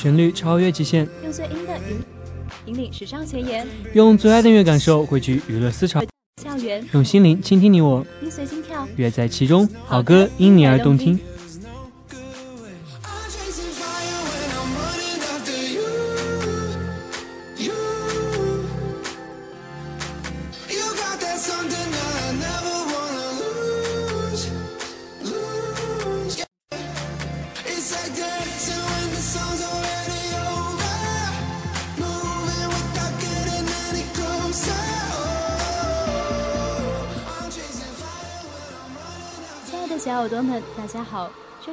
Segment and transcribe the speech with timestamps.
[0.00, 2.00] 旋律超越极限，用最音的引
[2.64, 6.02] 引领时尚前沿，用最爱的音乐感受汇聚娱乐思潮，
[6.42, 6.82] 校园。
[6.94, 11.20] 用心灵倾听你我，音随心跳，乐在其中，好歌因你而动听。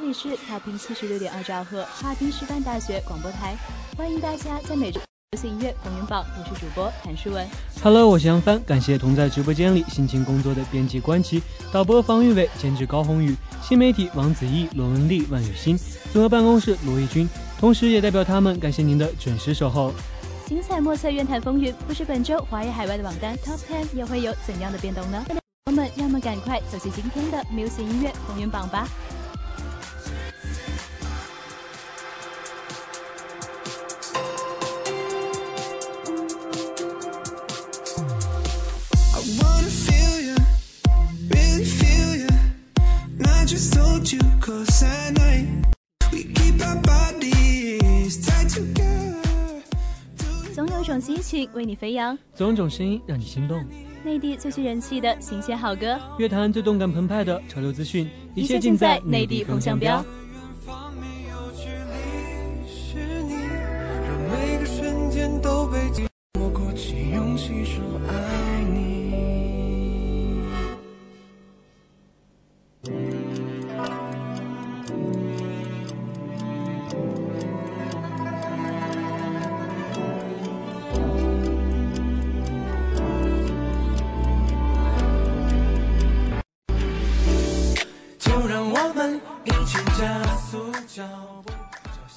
[0.07, 3.57] 里是调频七十六点二兆赫哈尔滨师范大学广播台，
[3.97, 5.01] 欢迎大家在每周
[5.31, 7.45] 流行音乐风云榜，我是主播谭诗文。
[7.83, 15.77] Hello，我是杨帆，感谢同在直播间里辛勤工作的编辑关琪、导播方玉伟、监制高宏宇、新媒体王子毅、罗文丽、万雨欣、
[16.13, 17.27] 综合办公室罗毅军，
[17.59, 19.93] 同时也代表他们感谢您的准时守候。
[20.45, 25.21] 精彩莫测，乐坛风云，不知本周华语海外的榜单 Top Ten 又会有怎样的变动呢？
[25.65, 28.87] 朋友们，让我们赶快走进今天的 Music 音乐风云榜吧。
[50.53, 53.63] 总有种激情为你飞扬，总有种声音让你心动。
[54.03, 60.03] 内地最具人气的新鲜好歌，乐坛最动感澎湃的潮流资讯，一切尽在内地风向标。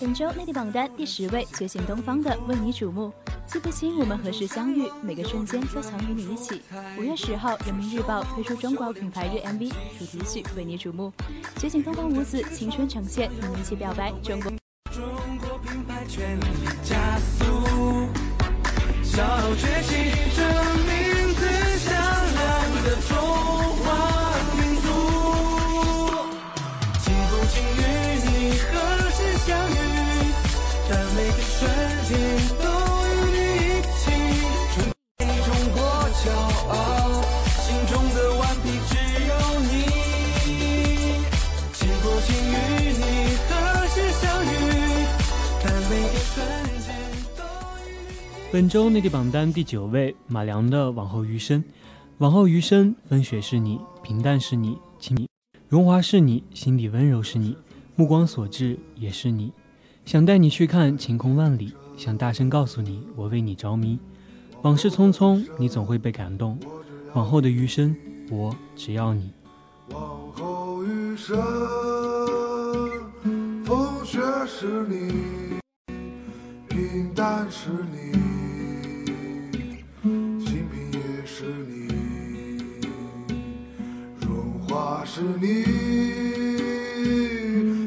[0.00, 3.12] 本周内地榜单第十位，觉醒东方的为你瞩目。
[3.46, 6.62] 记不清我们何时相遇，每个瞬间都曾与你一起。
[6.98, 11.12] 五月十号，人民日报推出中国品牌日 MV 主题曲为你瞩目。
[11.56, 14.12] 觉醒东方五子青春呈现，与你一起表白。
[14.22, 14.52] 中国
[48.52, 51.62] 本周内地榜单第九位，马良的《往后余生》。
[52.18, 55.28] 往后余生，风雪是你，平淡是你，情你，
[55.68, 57.56] 荣华是你，心底温柔是你，
[57.94, 59.52] 目光所至也是你。
[60.04, 64.00] 想带你去看晴空万里，想大声告诉你，我为你着迷。
[64.62, 66.58] 往事匆匆，你总会被感动。
[67.14, 67.94] 往后的余生，
[68.32, 69.30] 我只要你。
[69.90, 70.00] 往
[70.32, 71.40] 后余生，
[73.64, 74.18] 风雪
[74.48, 75.60] 是你，
[76.68, 78.18] 平淡是你，
[85.04, 85.64] 是你，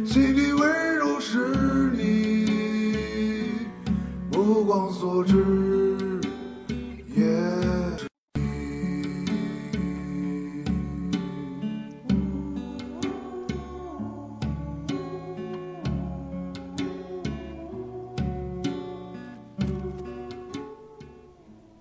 [0.05, 2.45] 心底温柔是你，
[4.31, 6.19] 目光所至
[7.15, 7.23] 也
[7.97, 8.07] 是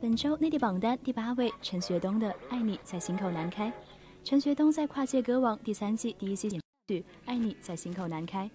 [0.00, 3.67] 本周内地榜单第八位，陈学冬的《爱你在心口难开》。
[4.25, 8.47] 陈学冬在《跨界歌王》第三季第一期演曲《爱你在心口难开》，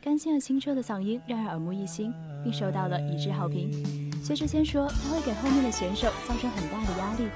[0.00, 2.12] 干净而清澈的嗓音让人耳目一新，
[2.44, 3.68] 并受到了一致好评。
[4.22, 7.28] 薛之谦说他会给后面的选手造成很大的压力。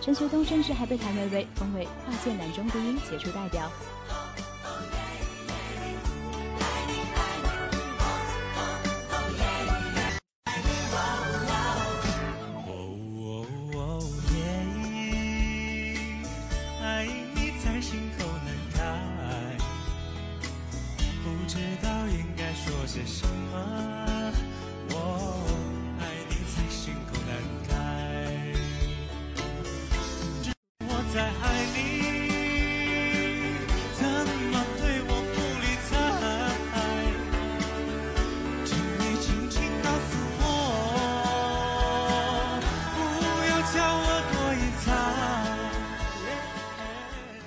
[0.00, 3.70] 陈学冬甚至还被谭维维封为跨界男中低音杰出代表。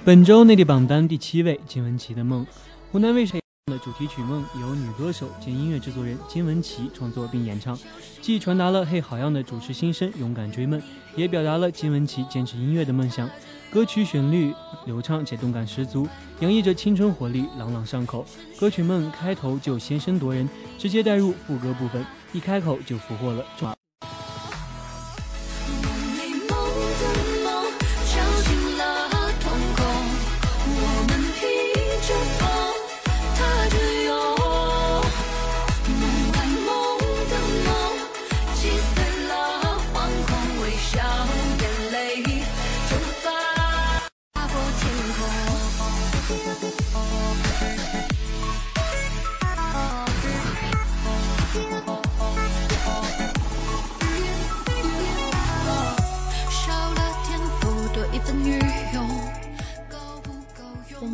[0.09, 2.43] 本周内地榜单第七位，金玟岐的《梦》。
[2.91, 3.33] 湖南卫视
[3.67, 7.77] 的主题曲《梦》由女歌手兼音乐制作人金玟岐创作并演唱，
[8.19, 10.81] 既传达了嘿好样的主持新生勇敢追梦，
[11.15, 13.29] 也表达了金玟岐坚持音乐的梦想。
[13.69, 14.51] 歌曲旋律
[14.87, 16.07] 流畅且动感十足，
[16.39, 18.25] 洋溢着青春活力，朗朗上口。
[18.59, 22.03] 歌曲《梦》开头就先声夺人，直接带入副歌部分，
[22.33, 23.45] 一开口就俘获了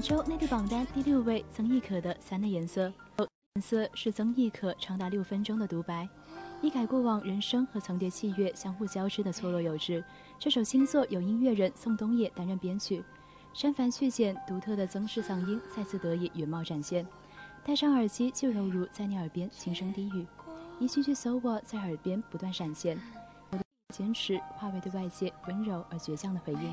[0.05, 2.93] 周内地榜单第六位，曾轶可的《三的颜色》。
[3.55, 6.07] 颜色是曾轶可长达六分钟的独白，
[6.61, 10.05] 一改过往人生和层叠器乐相互交织的错落有致。
[10.37, 13.03] 这首新作由音乐人宋冬野担任编曲，
[13.51, 17.03] 删繁去简，独特的曾氏嗓音再次得以原貌展现。
[17.63, 20.23] 戴上耳机，就犹如在你耳边轻声低语，
[20.77, 22.95] 一句句 so what 在耳边不断闪现。
[23.49, 26.71] 我的坚持化为对外界温柔而倔强的回应。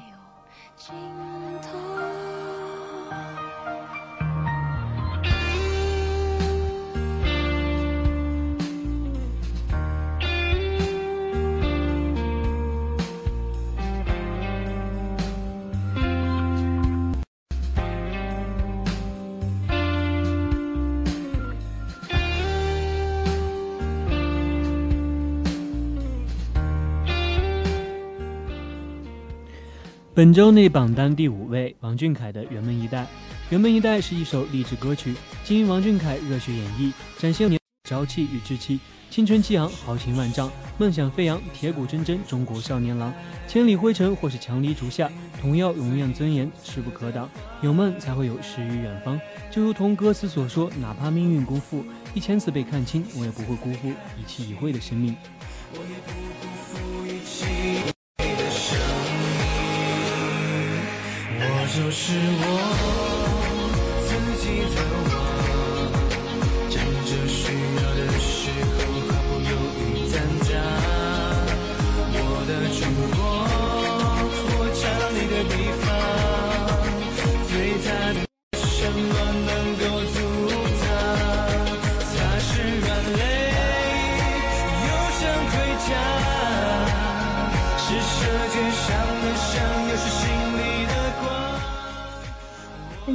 [30.14, 33.00] 本周内榜单第五位，王俊凯的《圆梦一代》。
[33.49, 38.78] 《圆梦一代》是一首励志歌曲，经王俊凯热血演绎，展现年朝气与志气，
[39.09, 43.11] 青春激昂，豪情万丈，梦想飞扬，铁骨铮铮，中国少年郎。
[43.49, 47.26] 千里灰尘或是强敌竹下，同样永远尊严，势不可挡。
[47.62, 49.19] 有梦才会有诗与远方，
[49.50, 53.90] 就如同歌词所说，哪怕命运辜负，一千次被看清，我也不会辜负
[54.21, 55.16] 一期一会的生命。
[55.73, 57.91] 我也不辜负一起
[61.75, 62.45] 就是我
[64.05, 64.09] 自
[64.43, 64.76] 己的
[65.09, 65.14] 王，
[66.69, 66.76] 站
[67.07, 67.41] 着需
[67.76, 68.31] 要的时
[68.76, 69.50] 候毫不犹
[69.81, 69.81] 豫
[70.12, 70.14] 担
[70.50, 70.50] 当。
[72.12, 72.79] 我的中
[73.17, 73.19] 国，
[74.52, 75.91] 我站你的地方，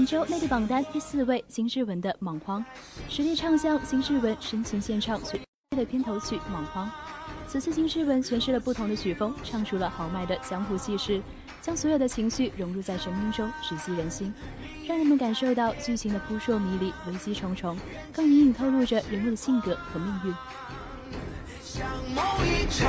[0.08, 2.62] 周内地榜单第四位，金志文的《莽荒》，
[3.14, 5.20] 实力唱将金志文深情献唱
[5.76, 6.88] 《的片头曲《莽荒》。
[7.46, 11.22] 此次金志文诠释了不同的曲风，唱出了豪迈的江湖气势，
[11.62, 14.34] 将所有的情绪融入在声音中，直击人心，
[14.88, 17.78] 让人们感受到剧情的扑朔迷离、危机重重，
[18.14, 20.34] 更隐隐透露着人物的性格和命运。
[21.62, 21.86] 像
[22.16, 22.88] 某一场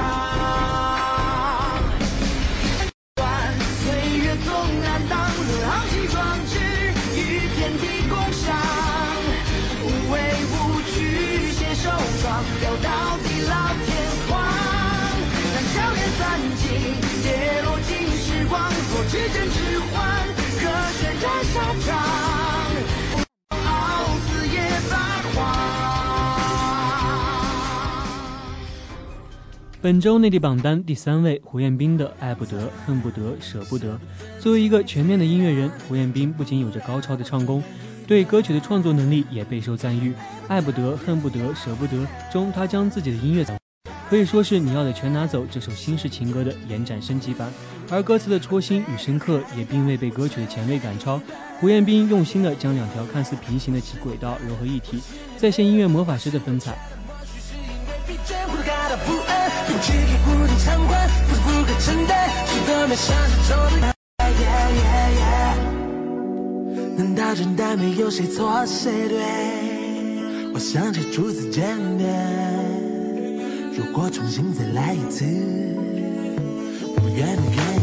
[29.80, 33.94] 本周内地榜单第三位，胡彦斌的《爱不得、恨不得、舍不得》。
[34.40, 37.62] 作为一个全面的音乐人，胡彦斌不仅有着高超的唱功，
[38.04, 40.10] 对歌曲的创作能力也备受赞誉。
[40.48, 41.96] 《爱不得、恨不得、舍不得》
[42.32, 43.46] 中，他将自己的音乐
[44.10, 47.48] 可以说是你要的全拿走这首新式情歌的延展升级版，
[47.88, 51.20] 而歌词的戳心与深刻也并未被歌曲的前卫赶超。
[51.60, 54.98] 胡彦斌用心地将两条看似平行的轨道融合一体，
[55.36, 56.76] 再现音乐魔法师的风采。
[58.08, 62.10] 疲倦，不能感到不安，不去给无力偿还，不是不该承担，
[62.46, 63.84] 是多么想象中的。
[66.96, 69.18] 难道真的没有谁错谁对，
[70.54, 72.08] 我想起初次见面。
[73.76, 75.26] 如果重新再来一次，
[76.96, 77.77] 我们愿意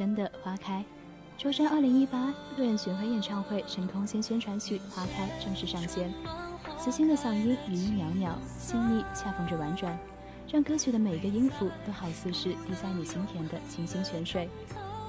[0.00, 0.82] 真的《花开》，
[1.36, 6.10] 周深2018个人巡回演唱会《神空间》宣传曲《花开》正式上线。
[6.78, 9.98] 磁性的嗓音余音袅袅，细腻恰逢着婉转，
[10.50, 14.48] 让歌曲的每一个音符都好似是滴在你心田的清新泉水。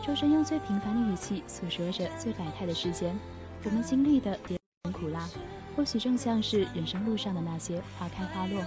[0.05, 3.17] 周深用最平凡的语气诉说着最百态的世间，
[3.63, 4.60] 我们经历的甜
[4.91, 5.25] 苦辣，
[5.74, 8.62] 或许正像是人生路上的那些花开花落。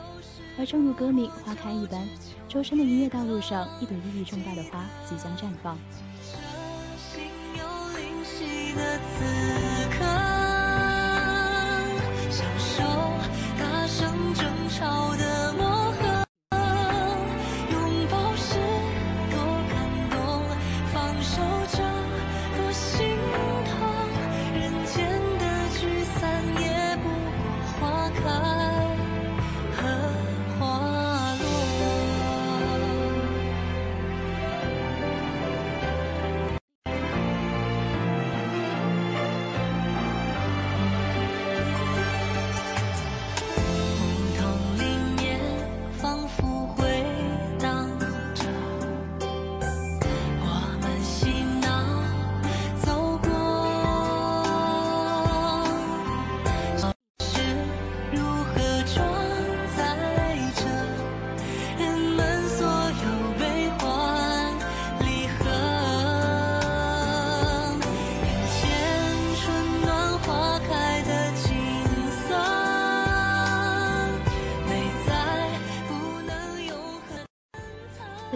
[0.56, 2.08] 而正如歌名《花开》一般，
[2.48, 5.76] 周深的音乐道路上一朵意义重大的花即将绽放。
[8.76, 9.24] 的此
[9.90, 10.04] 刻
[12.30, 12.82] 享受
[13.58, 15.43] 大声争吵的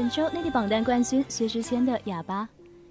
[0.08, 2.44] 本周内地榜单冠军薛之谦的《哑巴》，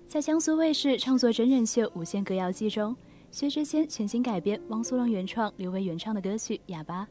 [0.07, 2.95] 在江苏卫视创作真人秀《无限歌谣季》中，
[3.31, 7.03] 薛之谦全新改编汪苏泷原创、刘维原唱的歌曲《哑巴》，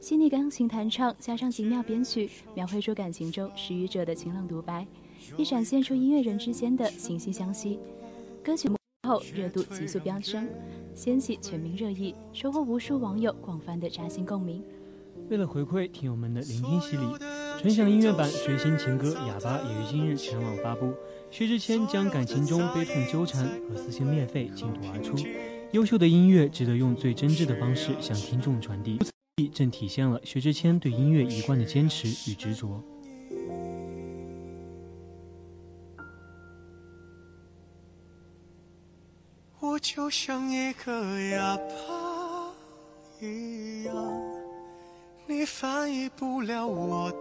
[0.00, 4.86] 细腻钢琴弹唱加上精妙编曲，描绘出感情中失语者的清冷独白，
[5.36, 7.78] 亦展现出音乐人之间的惺惺相惜。
[8.42, 8.76] 歌曲幕
[9.06, 10.48] 后热度急速飙升，
[10.94, 14.64] 掀起全民热议，收获无数网友广泛的扎心共鸣。
[15.30, 17.04] 为了回馈听友们的聆听洗礼，
[17.60, 20.92] 纯享音乐版最新情歌《哑巴》也于今日全网发布。
[21.30, 25.16] 薛之谦将感情中悲痛纠缠和撕心裂肺倾吐而出，
[25.70, 28.98] 优秀的音乐值得用最真挚的方式向听众传递，
[29.54, 32.82] 正体现了薛之谦对音乐一贯的坚持与执着。
[39.60, 42.52] 我就像一个哑巴
[43.20, 43.69] 一
[45.52, 47.16] 翻译不了我的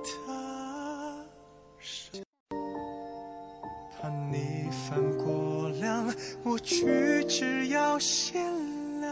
[3.99, 8.41] 怕你翻过量，我举止要限
[9.01, 9.11] 量。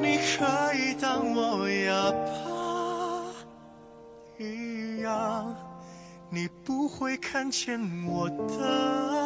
[0.00, 3.34] 你可以当我哑巴
[4.38, 5.54] 一样，
[6.30, 9.25] 你不会看见我的。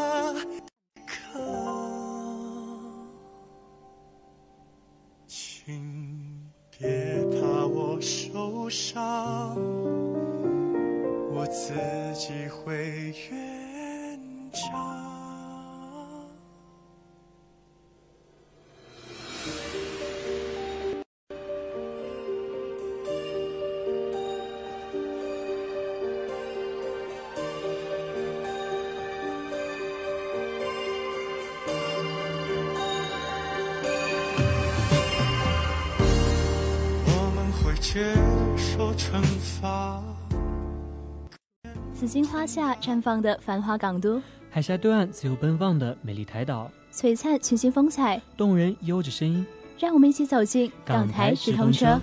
[42.31, 49.45] 花下绽放的繁华港都，海峡对岸自由奔放的美丽台岛，璀璨群星风采，动人悠着声音。
[49.81, 51.99] 让我们一起走进港台直通车。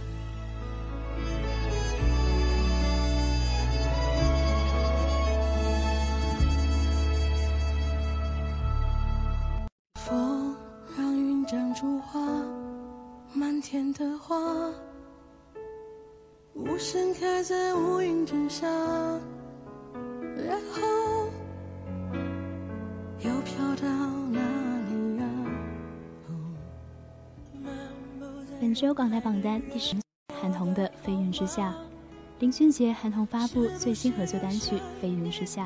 [9.95, 10.55] 风
[10.97, 12.19] 让云长出花，
[13.33, 14.35] 漫天的花，
[16.53, 18.67] 无声开在乌云之下，
[20.45, 21.29] 然后
[23.19, 23.87] 又飘到
[24.31, 24.39] 哪
[24.89, 25.25] 里呀？
[28.59, 29.95] 本周港台榜单第十，
[30.39, 31.71] 韩红的《飞云之下》。
[32.39, 35.65] 林俊杰、韩红发布最新合作单曲《飞云之下》，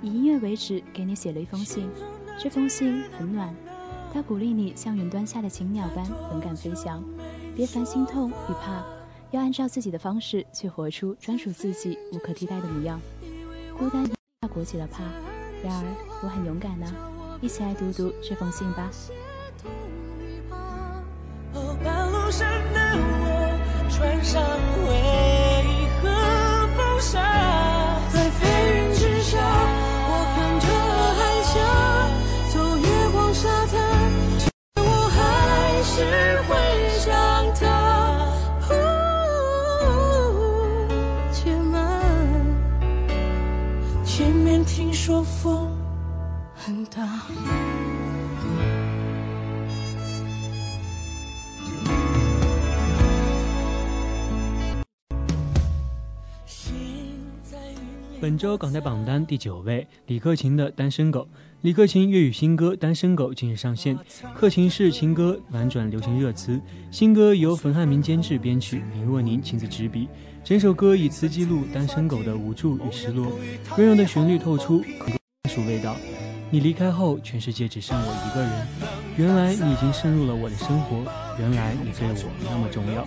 [0.00, 1.86] 以音乐为止给你写了一封信。
[2.38, 3.54] 这封信很暖，
[4.14, 7.04] 它鼓励你像云端下的情鸟般勇敢飞翔，
[7.54, 8.82] 别烦心痛与怕，
[9.30, 12.98] 要按照自己的方式去活出专属自己无可替代的模样。
[13.78, 14.02] 孤单
[14.40, 15.02] 要裹起了怕，
[15.62, 15.84] 然而
[16.22, 16.86] 我很勇敢呢、
[17.42, 18.90] 一起来读读这封信吧。
[21.52, 24.42] 哦，半路上的我穿上
[58.26, 61.20] 本周港台榜单第九位，李克勤的《单身狗》。
[61.60, 63.96] 李克勤粤语新歌《单身狗》近日上线，
[64.34, 66.60] 克勤式情歌婉转流行热词。
[66.90, 70.08] 新歌由冯汉明监制编曲，林若宁亲自执笔。
[70.42, 73.30] 整首歌以词记录单身狗的无助与失落，
[73.78, 74.82] 温柔的旋律透出
[75.44, 75.94] 专属味道。
[76.50, 78.66] 你离开后，全世界只剩我一个人。
[79.16, 80.96] 原来你已经渗入了我的生活，
[81.38, 83.06] 原来你对我那么重要，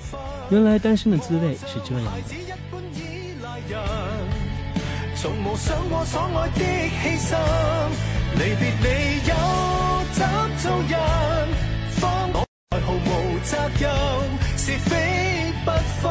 [0.50, 2.69] 原来单身的滋味是这样的。
[5.22, 7.36] 從無想過所愛的犧牲，
[8.38, 8.88] 離別你
[9.28, 9.34] 又
[10.14, 10.24] 怎
[10.60, 10.98] 做人？
[12.00, 12.36] 方我
[12.72, 13.08] 毫無
[13.44, 13.52] 責
[13.82, 13.92] 任，
[14.56, 16.10] 是非不分，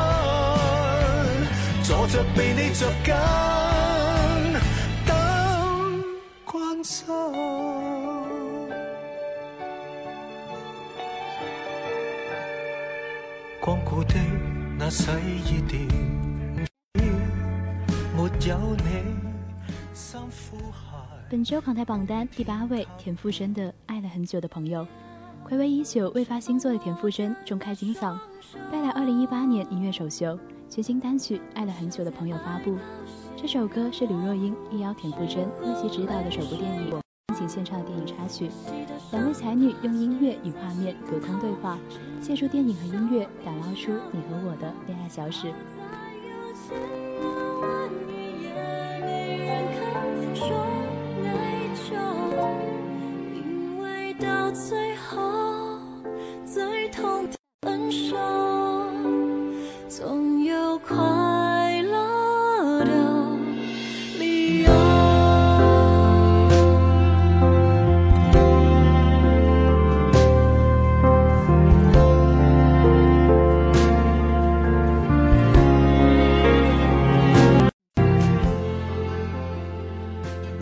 [1.85, 3.09] 坐着被你着緊，
[5.07, 5.11] 等
[6.45, 7.07] 關心。
[13.59, 14.15] 光顧的
[14.79, 15.11] 那洗
[15.47, 16.08] 衣店。
[18.29, 18.85] 沒有你，
[21.31, 24.87] 本周港台榜单第八位，田馥甄的《爱了很久的朋友》。
[25.51, 28.19] 暌违已久未发新作的田馥甄重开金嗓，
[28.71, 30.39] 带来2018年音乐首秀，
[30.69, 32.77] 全新单曲《爱了很久的朋友》发布。
[33.35, 36.91] 这首歌是刘若英力邀田馥甄为其执导的首部电影
[37.35, 38.51] 深情献唱的电影插曲。
[39.11, 41.79] 两位才女用音乐与画面隔空对话，
[42.21, 45.51] 借助电影和音乐打捞出你和我的恋爱小史。
[50.39, 50.47] 说
[51.21, 51.29] 内
[51.75, 51.97] 疚，
[53.35, 55.19] 因为到最后
[56.47, 58.17] 最痛的分手，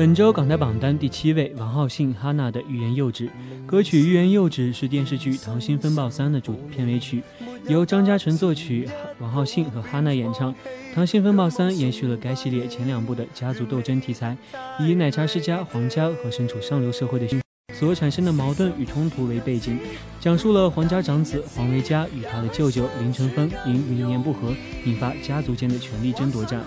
[0.07, 3.27] 本周港台榜单第七位，王浩信哈娜的《欲言又止》
[3.67, 7.25] 歌曲《欲言又止》是电视剧《溏心风暴三》的主片尾曲，
[7.67, 8.89] 由张嘉诚作曲，
[9.19, 10.55] 王浩信和哈娜演唱。
[10.95, 14.37] 《溏心风暴三》延续了该系列前两部的家族斗争题材，
[14.79, 17.27] 以奶茶世家黄家和身处上流社会的
[17.75, 19.77] 所产生的矛盾与冲突为背景，
[20.21, 26.61] 讲述了黄家长子黄维嘉与他的舅舅林承风因理念不合，引发家族间的权力争夺战。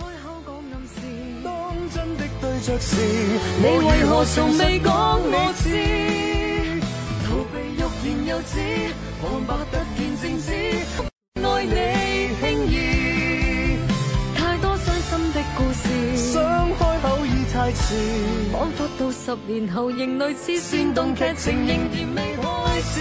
[2.62, 2.96] 着时，
[3.58, 5.70] 你为何从未讲我知？
[7.26, 8.54] 逃避欲言又止，
[9.22, 10.48] 苍白突然静止，
[11.42, 11.76] 爱你
[12.40, 12.74] 轻易。
[14.36, 15.84] 太多伤心的故事，
[16.18, 16.36] 想
[16.78, 17.80] 开口已太迟。
[18.52, 22.46] 仿佛到十年后仍类似煽动剧情，仍然未开
[22.82, 22.96] 始。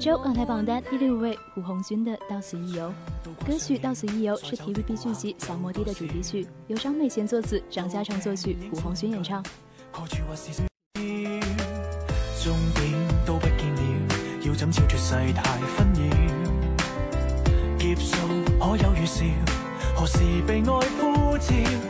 [0.00, 2.90] 周港台榜单第六位，胡鸿钧的《到此一游》。
[3.46, 9.44] 歌曲《到此一游》是 TVB 剧集《小摩的》的主题曲，由张美贤作词，张家昌作曲，胡鸿钧演唱。
[9.92, 11.00] 何處或是需要，
[12.40, 12.94] 終點
[13.26, 13.82] 都不見了，
[14.46, 16.00] 要怎超脱世態紛擾？
[17.78, 18.16] 劫數
[18.58, 19.20] 可有預兆？
[19.94, 21.44] 何時被愛呼召？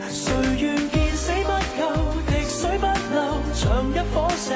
[0.09, 1.87] 誰願見死不救，
[2.27, 4.51] 滴水不漏，像一顆石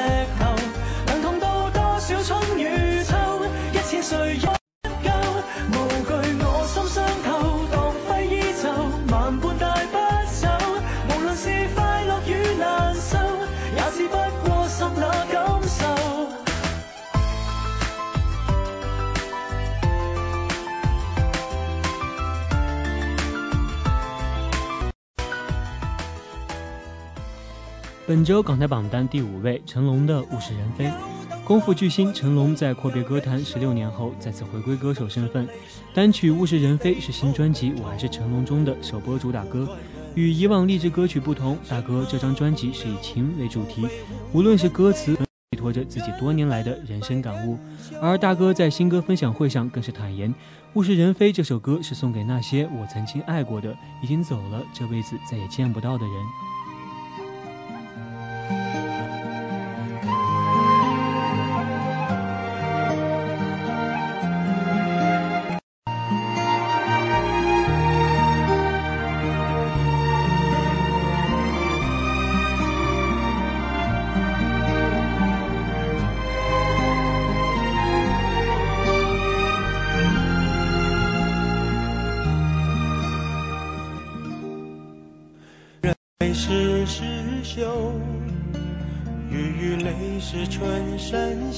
[28.15, 30.85] 本周港台榜单第五位，成龙的《物是人非》。
[31.43, 35.45] 功夫巨星成龙在阔别歌坛十六年后，再次回归歌手身份。
[35.93, 39.67] 单曲《物是人非》是新专辑《我还是成龙》中的首播主打歌。
[40.13, 43.85] 与以往励志歌曲不同，大哥这张专辑是以情为主题，
[44.31, 45.13] 无论是歌词，
[45.51, 47.59] 寄托着自己多年来的人生感悟。
[48.01, 50.33] 而大哥在新歌分享会上更是坦言，
[50.75, 56.15] 《物是人非》这首歌是送给那些我曾经爱过的，已经走了，这辈子再也见不到的人。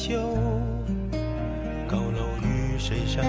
[0.08, 0.20] 山秀。
[1.88, 3.24] 高楼与水上，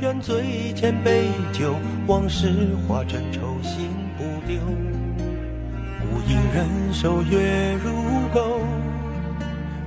[0.00, 1.74] 愿醉千杯酒，
[2.06, 2.48] 往事
[2.88, 4.56] 化成愁心不丢。
[6.00, 7.92] 无影人守月如
[8.32, 8.60] 钩，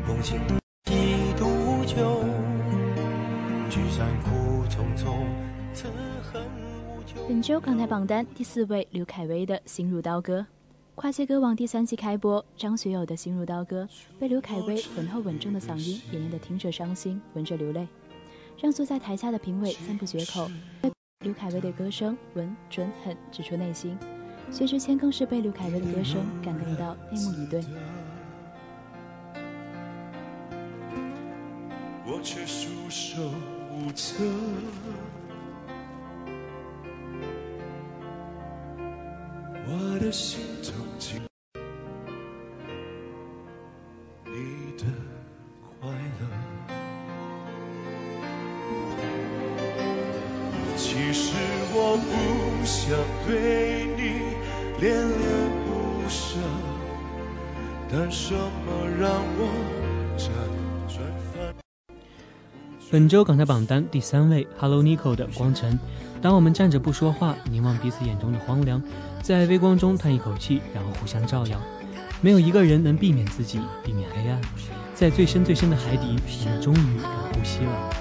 [0.07, 0.39] 梦醒
[0.85, 0.93] 几
[1.35, 2.23] 度秋。
[3.69, 5.15] 聚散苦匆匆，
[5.73, 5.87] 此
[6.21, 6.41] 恨
[6.87, 7.27] 无求。
[7.27, 10.39] 本周港台榜单第四位，刘恺威的《心如刀割》。
[10.97, 13.83] 跨界歌王第三季开播，张学友的《心如刀割》
[14.17, 17.87] 被刘恺威浑厚稳重的嗓音演绎的听着伤心，闻着流泪，
[18.59, 20.49] 让坐在台下的评委赞不绝口。
[20.81, 23.95] 被刘恺威的歌声稳准狠直戳内心，
[24.51, 27.63] 薛之谦更是被刘恺威的歌声感动到泪目以对。
[32.07, 33.21] 我却束手
[33.71, 34.23] 无策。
[39.69, 41.21] 我的心中紧
[44.25, 44.31] 你
[44.77, 44.83] 的
[45.61, 46.27] 快乐。
[50.75, 51.33] 其实
[51.73, 54.01] 我不想对你
[54.79, 55.17] 恋恋
[55.65, 56.37] 不舍，
[57.91, 59.39] 但什么让我
[60.17, 60.29] 辗
[60.87, 60.97] 转
[61.33, 61.55] 反
[62.89, 65.73] 本周港台榜单第三位，Hello Nico 的《光尘》。
[66.21, 68.81] 当我们站着不说话，凝望彼此眼中的荒凉，
[69.27, 71.61] 在微光中叹一口气，然后互相照耀。
[72.21, 74.39] 没有一个人能避免自己，避免黑暗。
[74.95, 77.96] 在最深最深的海底，我们终于敢呼吸了。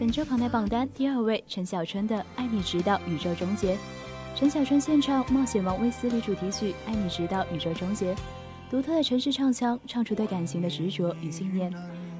[0.00, 3.74] 本周港台榜单第二位，陈小春的《爱你直到宇宙终结》。
[4.34, 8.14] 陈小春献唱《冒险王卫斯理》主题曲《爱你直到宇宙终结》，
[8.70, 11.70] 独特的城市唱腔唱出对感情的执着与信念，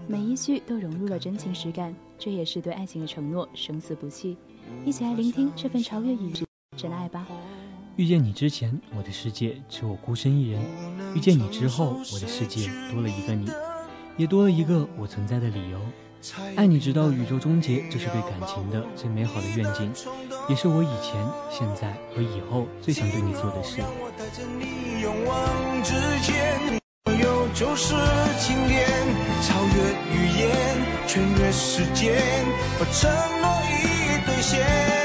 [0.07, 4.37] 每一句都融入了真情实感，这也是对爱情的承诺，生死不弃。
[4.85, 6.45] 一起来聆听这份超越已知
[6.77, 7.27] 真爱吧。
[7.97, 10.61] 遇见你之前，我的世界只我孤身一人；
[11.17, 13.51] 遇见你之后，我的世界多了一个你，
[14.19, 15.81] 也多了一个我存在的理由。
[16.57, 19.91] 爱你直到宇宙终结，这是对感情的最美好的愿景，
[20.49, 21.15] 也是我以前、
[21.51, 23.81] 现在和以后最想对你做的事。
[32.93, 35.00] 承诺一一兑现。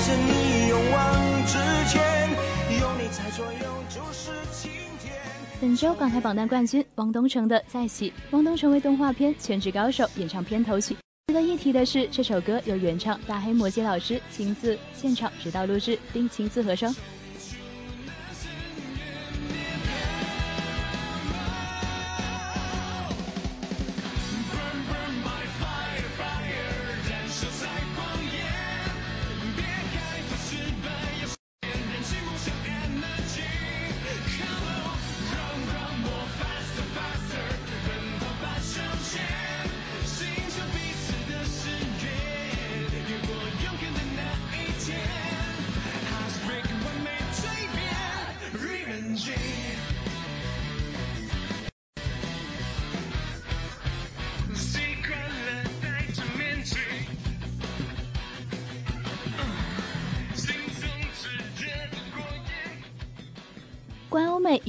[0.00, 1.58] 是你勇往直
[1.90, 2.30] 前，
[2.80, 5.12] 有你在左右就是晴天。
[5.60, 10.96] 本周港台榜单冠军汪东城的《再起》，汪东城为动画片《全职高手》演唱片头曲。
[11.26, 16.96] 值得一提的是，这首歌由原唱大黑摩羯老师亲自现场指导录制，并亲自合声。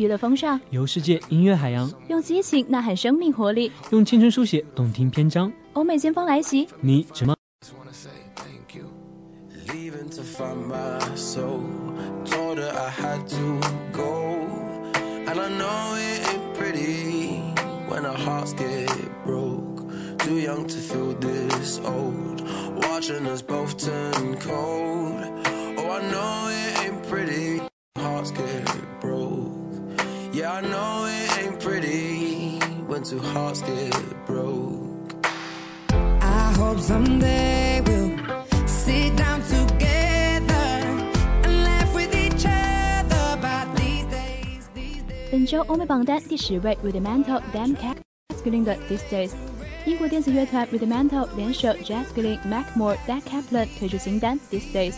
[0.02, 3.72] 娱乐风尚，游世界音乐海洋，用激情呐喊生命活力。
[3.92, 5.54] 用青春书写动听篇章。
[5.74, 7.36] 欧美先锋来袭，你值吗
[9.68, 11.62] ？Leaving to find my soul.
[12.26, 13.60] Told her I had to
[13.94, 14.48] go.
[15.28, 17.54] And I know it ain't pretty
[17.88, 18.90] when our hearts get
[19.24, 19.86] broke.
[20.18, 22.42] Too young to feel this old.
[22.90, 25.22] Watching us both turn cold.
[25.78, 27.62] Oh, I know it ain't pretty.
[28.00, 28.71] Hearts get
[33.11, 33.95] two hearts get
[34.27, 35.15] broke.
[35.91, 38.19] I hope someday we'll
[38.67, 40.67] sit down together
[41.45, 45.31] and laugh with each other about these days, these days.
[45.31, 47.77] 本周欧美榜单第十位，Rudimental Dan
[48.29, 49.31] Masculine 的 These Days。
[49.85, 54.95] 英国电子乐团 Rudimental 联手 Jazz Glynn、Mackmore、Dan Kaplan 推出新单 These Days。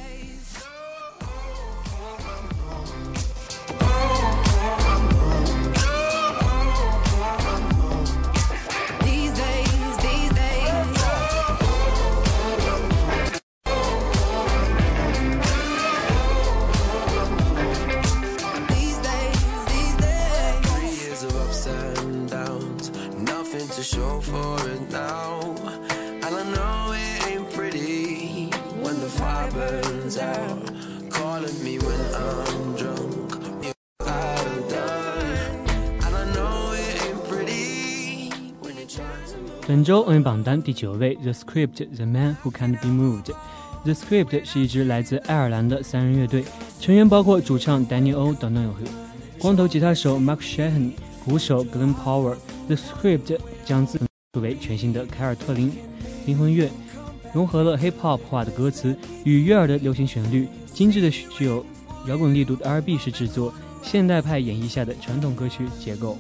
[39.94, 43.32] 周欧美榜单第九位，The Script The Man Who Can't Be Moved。
[43.84, 46.44] The Script 是一支来自爱尔兰的三人乐队，
[46.80, 48.74] 成员包括主唱 Danny O 等等有
[49.38, 52.36] 光头吉他手 Mark Sheehan、鼓手 Glenn Power。
[52.66, 54.00] The Script 将自
[54.32, 55.72] 作为全新的凯尔特灵
[56.26, 56.72] 灵魂乐，
[57.32, 61.64] 融合了 hip hop 化的歌词与悦耳的流行旋律，精致的具有
[62.08, 63.54] 摇滚力度的 R&B 式制作，
[63.84, 66.18] 现代派演绎下的传统歌曲结构。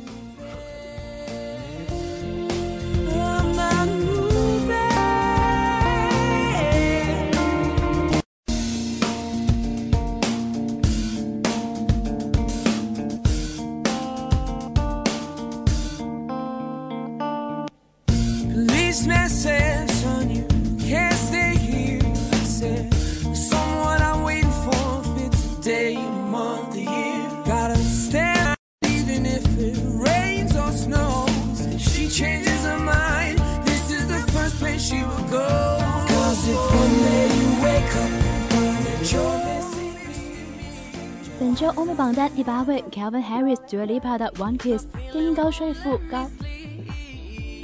[43.04, 46.26] ，Calvin Harris、Dua Lipa 的《One Kiss》，电音高帅富高。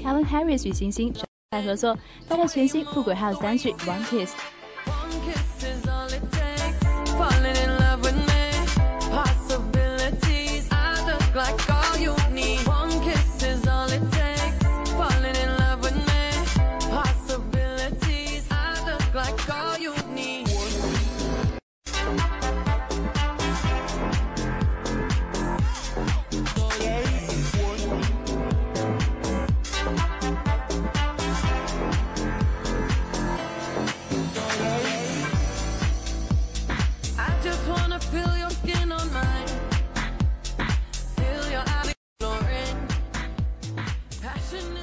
[0.04, 1.14] Calvin Harris 与星星
[1.52, 1.98] 在合作，
[2.28, 4.36] 带来全新复古 House 单曲《One Kiss》。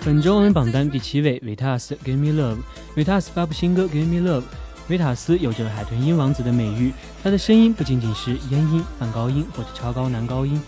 [0.07, 2.55] 本周欧美榜单第七位，维塔斯《Give Me Love》。
[2.95, 4.43] 维塔斯发布新歌《Give Me Love》。
[4.87, 6.93] 维塔斯有着海豚音王子的美誉，
[7.25, 10.63] 他的声音不仅仅是咽音、半高音或者超高男高音，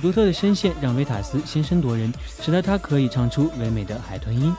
[0.00, 4.54] 独特的声线让维塔斯先声夺人，使得他可以唱出唯美的海豚音。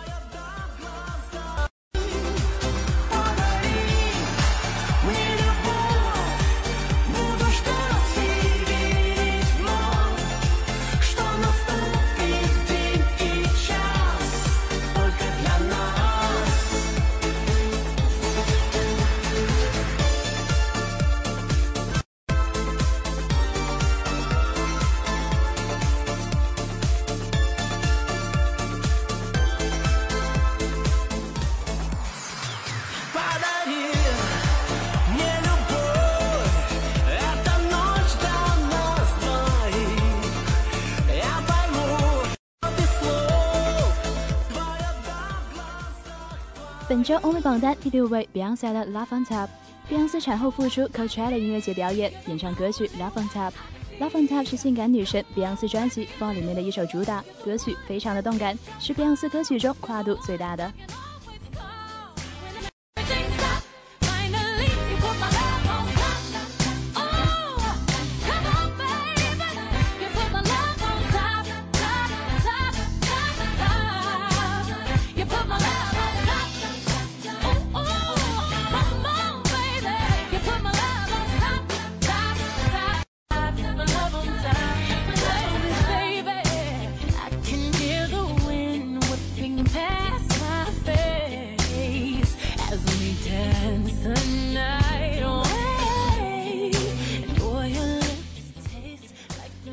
[47.82, 49.48] 第六位，Beyonce 的《Love on Top》。
[49.88, 53.52] 碧昂斯产后复出 Coachella 音乐节表演，演唱歌曲《Love on Top》。
[54.00, 60.72] Love on Top 是性感女神碧昂斯专辑《Fall》里面的一首主打歌曲，非常的动感，是碧昂斯歌曲中跨度最大的。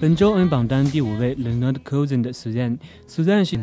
[0.07, 2.79] 本周欧美榜单第五位，Leonard Cohen 的《Suzanne》。
[3.09, 3.59] Suzanne 是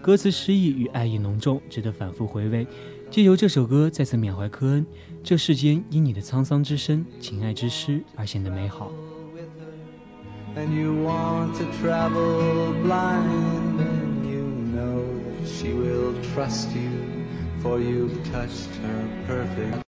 [0.00, 2.64] 歌词诗意与爱意浓重，值得反复回味。
[3.10, 4.86] 借由这首歌再次缅怀科恩，
[5.24, 8.92] 这世间因你的沧桑之声、情爱之诗而显得美好。
[10.54, 15.02] and you want to travel blind, and you know
[15.42, 16.92] that she will trust you,
[17.60, 19.89] for you've touched her perfect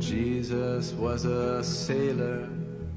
[0.00, 2.48] Jesus was a sailor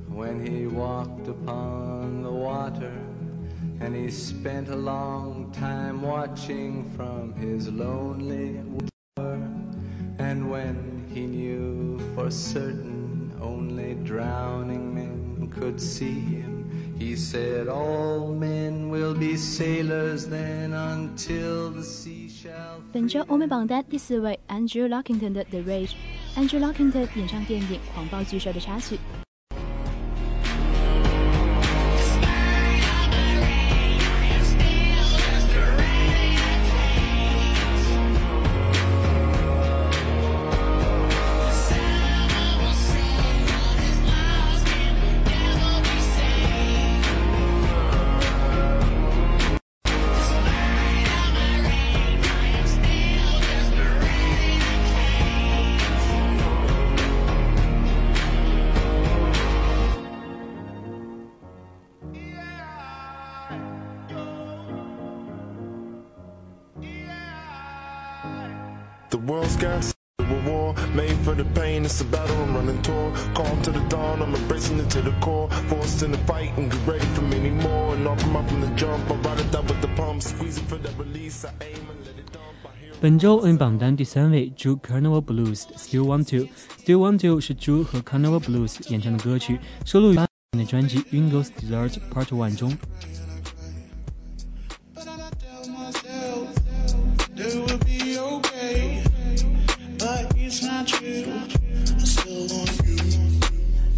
[0.08, 2.94] when he walked upon the water.
[3.82, 8.84] And he spent a long time watching from his lonely water
[10.20, 18.34] and when he knew for certain only drowning men could see him, he said, All
[18.34, 22.23] men will be sailors then until the sea
[22.92, 25.92] 本周欧美榜单第四位，Andrew Lockington 的《The Rage》。
[26.36, 28.98] Andrew Lockington 演唱电影《狂暴巨兽》的插曲。
[83.04, 86.48] 本周 Carnival Blues Still Want To。
[86.82, 90.26] Still Want To 是 Drew 和 Carnival Blues 演唱的歌曲，收录于他
[90.58, 92.72] 的专辑《Windows Dessert Part One》中。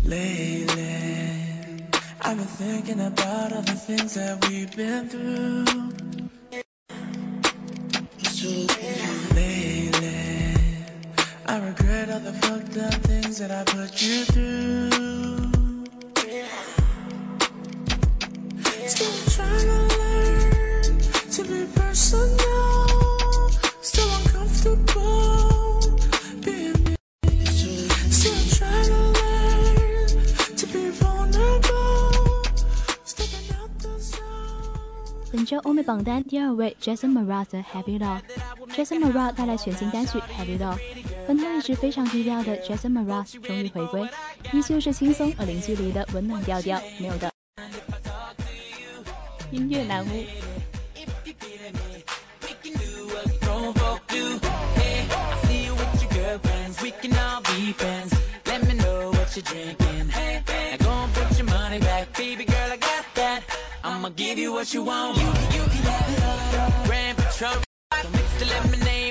[0.08, 0.66] Lately,
[2.22, 5.66] I've been thinking about all the things that we've been through.
[8.46, 9.89] Lately,
[11.48, 14.91] I regret all the fucked up things that I put you through.
[18.86, 21.00] Still trying to learn
[21.32, 22.74] to be personal.
[35.56, 38.20] 周欧美榜单第二位，Jason Mraz 的 Happy Law。
[38.76, 40.78] Jason Mraz 带来全新单曲 Happy Law。
[41.26, 44.06] 本头一直非常低调的 Jason Mraz 终于回归，
[44.51, 47.32] 依旧是轻松而零距离的温暖调调，没有的
[49.49, 50.10] 音乐男巫。
[53.39, 54.38] grown folk do.
[54.76, 55.36] Hey, I
[64.06, 65.18] I'ma give you what you want.
[65.18, 65.24] You
[65.56, 66.86] you it all.
[66.86, 67.18] Grand
[68.12, 69.05] mix the lemonade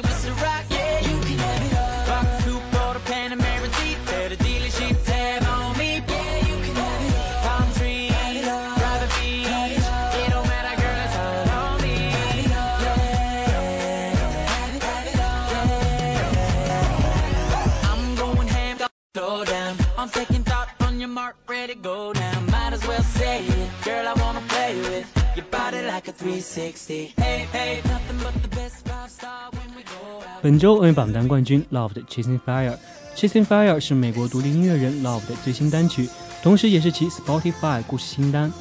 [30.45, 32.77] 本周欧美榜单冠军 Love 的 Chasing Fire。
[33.17, 36.07] Chasing Fire 是美国独立音乐人 Love 的最新单曲，
[36.43, 38.53] 同时也是其 Spotify 故事清单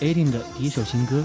[0.00, 1.22] eden 的第一首新歌。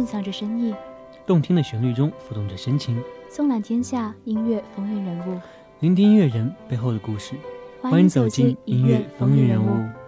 [0.00, 0.74] 蕴藏着深意，
[1.26, 2.98] 动听的旋律中浮动着深情，
[3.28, 5.38] 纵览天下音乐风云人物。
[5.80, 7.34] 聆听音乐人背后的故事。
[7.82, 9.99] 欢迎走进音乐风云人物。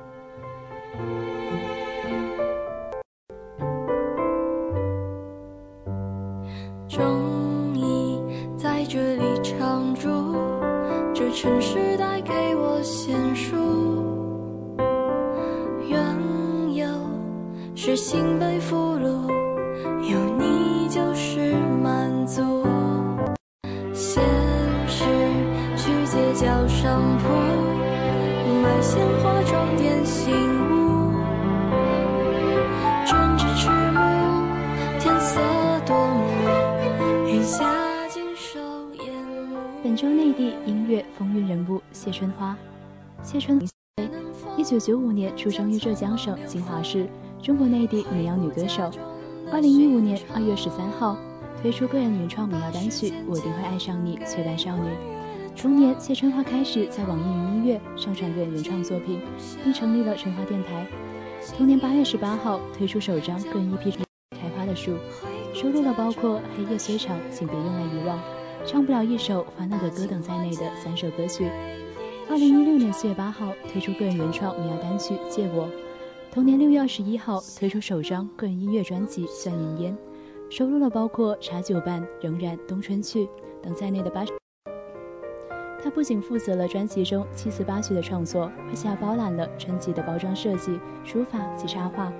[27.22, 27.30] 商铺，
[28.62, 30.32] 买鲜花装点醒。
[39.82, 42.56] 本周内地音乐风云人物谢春花。
[43.22, 43.66] 谢春花，
[44.56, 47.06] 一九九五年出生于浙江省金华市，
[47.42, 48.90] 中国内地民谣女歌手。
[49.52, 51.16] 二零一五年二月十三号
[51.60, 55.11] 推出个人原创民谣单曲《我一定会爱上你》，璀璨少女。
[55.56, 59.20] 同年，谢春花开始在网易云音乐上传个人原创作品，
[59.62, 60.84] 并成立了春花电台。
[61.56, 63.92] 同年八月十八号推出首张个人 EP
[64.30, 64.92] 《开花的树》，
[65.54, 68.18] 收录了包括《黑夜虽长，请别用来遗忘》。
[68.66, 71.48] 唱不了一首烦恼的歌等在内的三首歌曲。
[72.28, 75.66] 二零一六年四月八号推出个人原创民谣单曲《借我》，
[76.32, 79.96] 同年六月二十一号推出首张个人音乐专辑《算云烟》，
[80.56, 83.26] 收录了包括《茶酒伴》《仍然》《冬春去》
[83.62, 84.41] 等在内的八首。
[85.82, 92.12] 他不仅负责了专辑中七词八曲的创作，而且还包揽了专辑的包装设计、书法及插画。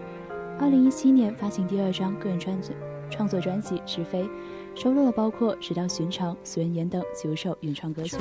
[0.59, 2.61] 二零一七年发行第二张个人专
[3.09, 4.25] 创作专辑《是非》，
[4.75, 8.17] 收录了包括《直到寻常》《随缘言》等九首原创歌曲。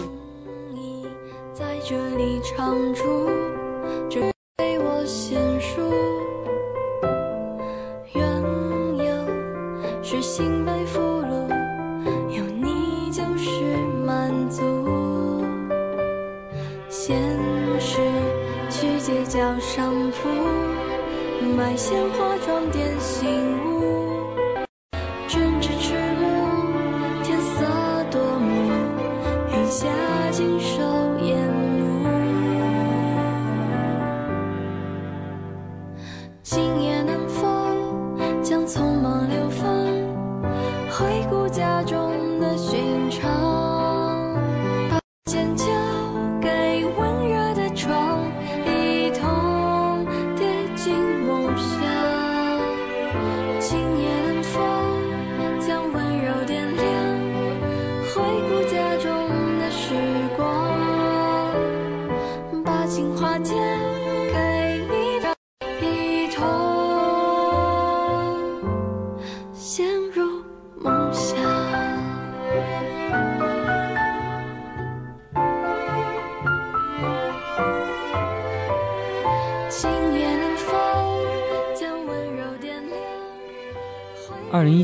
[1.53, 3.29] 在这里唱出，
[4.09, 4.21] 这
[4.57, 6.10] 给我献数。
[17.83, 17.97] 是
[18.69, 20.29] 去街角商铺，
[21.57, 23.27] 买鲜花装点新
[23.65, 24.00] 屋。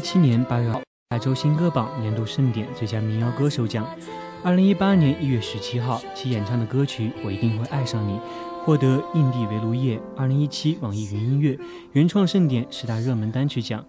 [0.10, 0.72] 七年八月，
[1.10, 3.86] 亚洲新歌榜年度盛典最佳民谣歌手奖。
[4.42, 8.14] 二零一八年一月十七号，其演唱的歌曲《我一定会爱上你》
[8.64, 11.60] 获得印地维卢叶二零一七网易云音乐
[11.92, 13.84] 原创盛典十大热门单曲奖。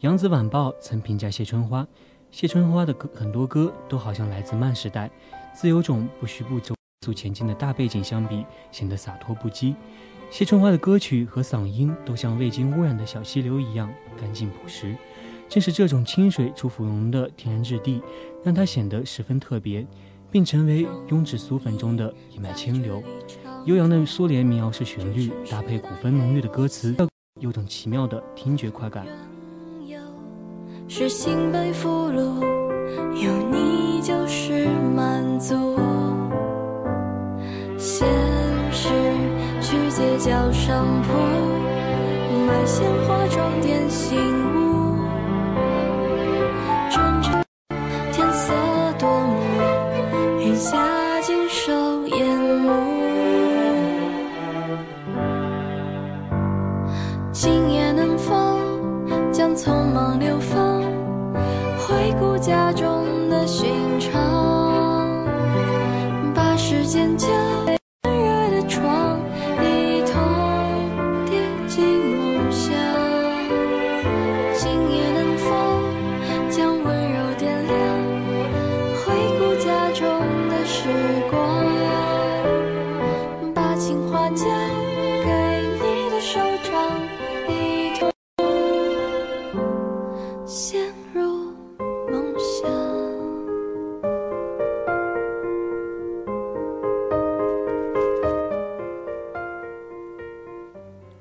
[0.00, 1.86] 扬子晚报曾评价谢春花，
[2.30, 5.10] 谢春花的歌很多歌都好像来自慢时代，
[5.54, 6.74] 自有种不徐不走
[7.06, 9.74] 速前进的大背景相比，显得洒脱不羁。
[10.30, 13.90] 谢春花的歌曲和嗓音都像未经污染的小溪流一样
[14.20, 14.94] 干净朴实。
[15.54, 18.02] 正是这种清水出芙蓉的天然质地，
[18.42, 19.86] 让它显得十分特别，
[20.28, 23.00] 并成为庸脂俗粉中的一脉清流。
[23.64, 26.92] 悠扬的苏联民谣式旋律搭配古风浓郁的歌词，
[27.40, 29.06] 有种奇妙的听觉快感。
[30.88, 32.42] 是心被俘虏，
[33.14, 35.78] 有你就是满足。
[37.78, 38.08] 现
[38.72, 38.88] 实
[39.60, 41.12] 去街角商铺，
[42.44, 44.18] 买鲜花装点信
[44.56, 44.63] 物。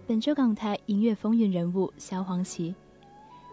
[0.06, 2.76] 本周港台音乐风云人物萧煌奇。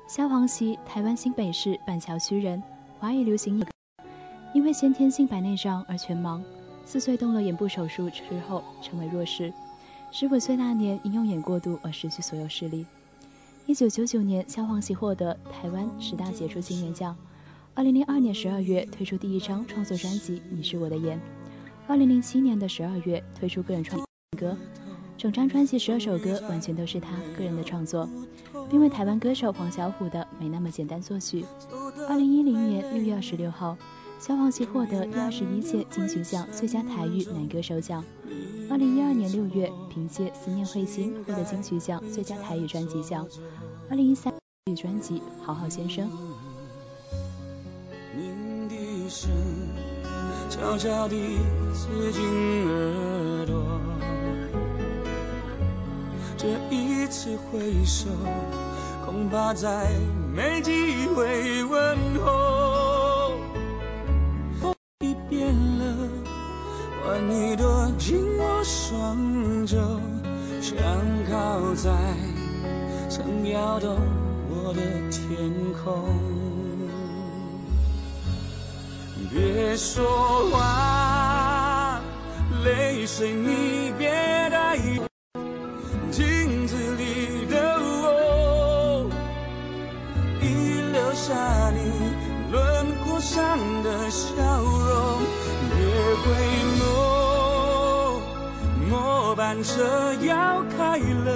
[0.09, 2.61] 萧煌奇，台湾新北市板桥区人，
[2.99, 4.05] 华语流行音乐。
[4.53, 6.43] 因为先天性白内障而全盲，
[6.85, 9.53] 四岁动了眼部手术之后成为弱视，
[10.11, 12.85] 十五岁那年因用眼过度而失去所有视力。
[13.67, 17.17] 一九九九年，萧煌奇获得台湾十大杰出青年奖。
[17.75, 21.17] 二零零二年十二月推出第一张创作专辑《你是我的眼》。
[21.87, 24.05] 二零零七年的十二月推出个人创
[24.37, 24.57] 歌，
[25.21, 28.09] 整张专辑十二首歌完全都是他个人的创作，
[28.71, 31.45] 并为台湾歌手黄小琥的《没那么简单》作曲。
[32.09, 33.77] 二零一零年六月二十六号，
[34.19, 38.03] 萧煌奇获得第二十一届金曲奖最佳台语男歌手奖。
[38.71, 43.29] 二零一二年六月，凭借《思念彗星》获得金曲奖最佳台语专辑奖。
[43.91, 44.33] 二零一三
[44.65, 46.09] 年专辑《好好先生》。
[56.43, 58.09] 这一次回首，
[59.05, 59.91] 恐怕再
[60.35, 63.33] 没机会问候。
[64.59, 66.09] 风已变了，
[67.05, 69.77] 换你躲进我双肘，
[70.63, 70.79] 想
[71.31, 71.91] 靠在
[73.11, 73.99] 曾摇动
[74.49, 74.81] 我的
[75.11, 75.53] 天
[75.85, 76.09] 空。
[79.31, 82.01] 别说话，
[82.65, 84.09] 泪水你别
[84.51, 85.10] 带。
[86.51, 89.09] 镜子里的我，
[90.43, 90.45] 已
[90.91, 91.79] 留下你
[92.51, 94.27] 轮廓上的笑
[94.61, 95.23] 容。
[95.71, 95.79] 别
[96.17, 96.27] 回
[96.81, 96.83] 眸，
[98.91, 101.31] 末班车要开了，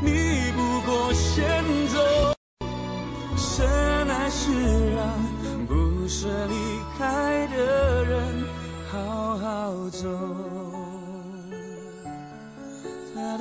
[0.00, 1.98] 你不过先走，
[3.36, 3.66] 深
[4.08, 4.52] 爱是
[4.94, 5.02] 让。
[5.66, 6.54] 不舍离
[6.96, 8.44] 开的人
[8.88, 10.71] 好好走。
[13.32, 13.40] 鸣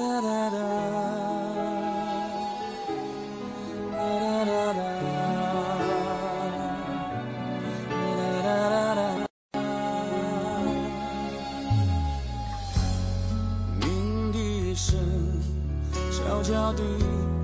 [14.31, 14.97] 笛声
[16.09, 16.81] 悄悄地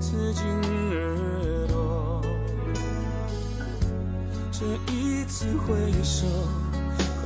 [0.00, 2.22] 刺进耳朵。
[4.50, 6.26] 这一次回首，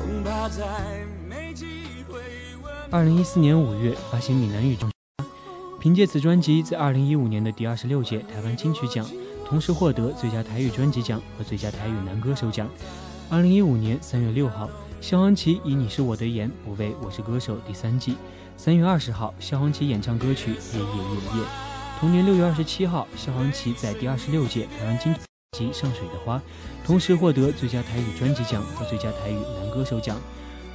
[0.01, 0.65] 恐怕再
[1.29, 1.65] 没机
[2.09, 2.19] 会
[2.63, 2.73] 问。
[2.91, 4.92] 二零一四年五月发行闽南语中，
[5.83, 9.05] 凭借此专辑，在二零一五年的第二十六届台湾金曲奖，
[9.45, 12.69] 同时获得最佳台语专辑奖和最佳台语男歌手奖。
[13.29, 14.71] 二零一五年三月六号，
[15.01, 18.15] 萧煌奇以《你是我的眼，不为我是歌手》第三季。
[18.57, 21.45] 三月二十号，萧煌奇演唱歌曲《夜夜夜夜》。
[21.99, 25.21] 同年六月二十七号，萧煌奇在第二十六届台湾金曲
[25.59, 26.39] 及《上水的花》，
[26.87, 30.17] 同时获得最佳台语专辑奖和最佳台语男歌手奖。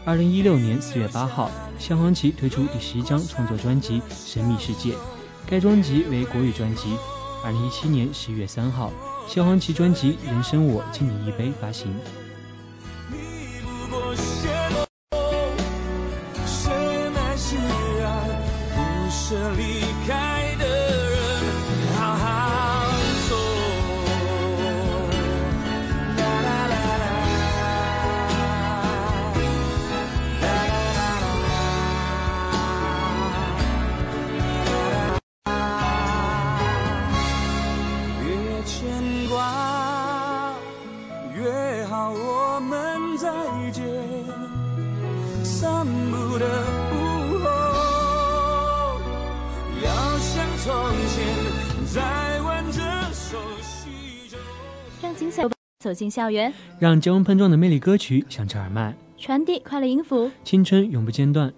[0.07, 4.91] 二零一六年四月八号，萧煌奇推出第十一张创作专辑《神秘世界》，
[5.45, 6.95] 该专辑为国语专辑。
[7.43, 8.89] 二零一七年十一月三号，
[9.27, 11.93] 萧煌奇专辑《人生我敬你一杯》发行。
[13.11, 14.15] 不过
[55.79, 60.31] 走进校园，让交融碰撞的魅力歌曲响彻耳麦，传递快乐音符。
[60.43, 61.53] 青春永不间断。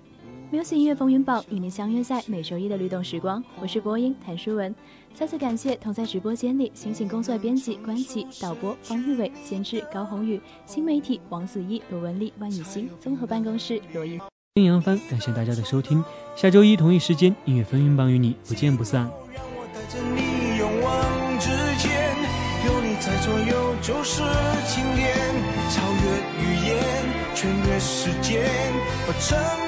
[0.51, 4.75] Music 音乐风云榜与您相约在每周一的律动时光，我是播音谭淑文。
[5.13, 14.19] 再次感谢同在直播间里辛勤工作的编辑关琪、导播方玉伟、监制高宏宇、新媒体王子怡、罗文丽、万雨欣、综合办公室罗毅。
[14.55, 16.03] 阴阳帆，感谢大家的收听。
[16.35, 19.09] 下周一同一时间，音乐风云榜与你不见不散。
[19.73, 20.38] 带着你
[23.89, 24.21] 就是
[24.67, 25.11] 青年，
[25.71, 26.03] 超越
[26.37, 26.77] 语言，
[27.33, 28.45] 穿越时间，
[29.07, 29.58] 把承诺已兑现。